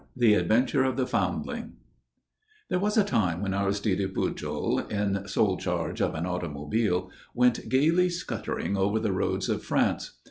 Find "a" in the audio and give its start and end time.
2.97-3.03